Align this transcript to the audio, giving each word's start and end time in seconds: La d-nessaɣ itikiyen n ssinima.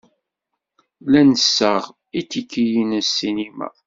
La 1.11 1.21
d-nessaɣ 1.23 1.83
itikiyen 2.19 2.91
n 3.01 3.05
ssinima. 3.07 3.67